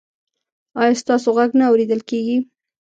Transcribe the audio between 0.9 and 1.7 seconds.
ستاسو غږ نه